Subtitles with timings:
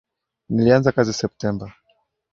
[0.49, 1.65] Nilianza kazi Septemba